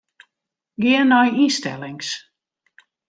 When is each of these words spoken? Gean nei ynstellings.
Gean 0.81 1.07
nei 1.09 1.31
ynstellings. 1.43 2.09